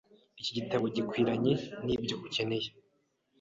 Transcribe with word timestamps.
Iki 0.39 0.51
gitabo 0.57 0.85
gikwiranye 0.95 1.53
nibyo 1.85 2.15
ukeneye. 2.25 2.69